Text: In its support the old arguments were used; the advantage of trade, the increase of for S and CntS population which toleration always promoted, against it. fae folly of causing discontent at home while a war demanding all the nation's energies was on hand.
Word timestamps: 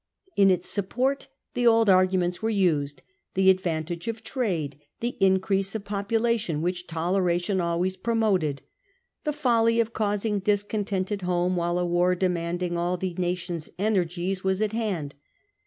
In 0.35 0.49
its 0.49 0.67
support 0.67 1.27
the 1.53 1.67
old 1.67 1.87
arguments 1.87 2.41
were 2.41 2.49
used; 2.49 3.03
the 3.35 3.51
advantage 3.51 4.07
of 4.07 4.23
trade, 4.23 4.79
the 4.99 5.15
increase 5.19 5.75
of 5.75 5.83
for 5.85 5.85
S 5.85 5.85
and 5.85 5.85
CntS 5.85 5.89
population 6.01 6.61
which 6.63 6.87
toleration 6.87 7.61
always 7.61 7.97
promoted, 7.97 8.61
against 8.61 8.61
it. 8.61 9.25
fae 9.25 9.31
folly 9.33 9.79
of 9.79 9.93
causing 9.93 10.39
discontent 10.39 11.11
at 11.11 11.21
home 11.21 11.55
while 11.55 11.77
a 11.77 11.85
war 11.85 12.15
demanding 12.15 12.75
all 12.75 12.97
the 12.97 13.13
nation's 13.19 13.69
energies 13.77 14.43
was 14.43 14.59
on 14.59 14.71
hand. 14.71 15.13